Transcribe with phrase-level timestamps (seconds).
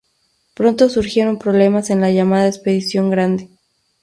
[0.55, 3.49] Pronto surgieron problemas en la llamada ""Expedición Grande"".